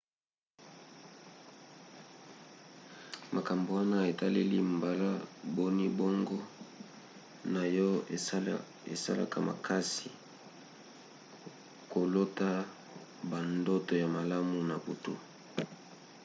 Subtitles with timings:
[3.35, 5.11] makambo wana etaleli mbala
[5.55, 6.39] boni boongo
[7.53, 7.89] na yo
[8.93, 10.19] esalaka makasi na
[11.91, 12.49] kolota
[13.31, 15.13] bandoto ya malamu na butu